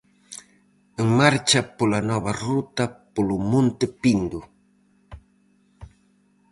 En 1.01 1.07
marcha 1.19 1.59
pola 1.77 1.99
nova 2.09 2.31
ruta 2.45 2.83
polo 3.13 3.35
Monte 3.51 3.85
Pindo. 4.01 4.41